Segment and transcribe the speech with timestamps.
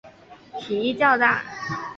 [0.59, 1.43] 蹄较大。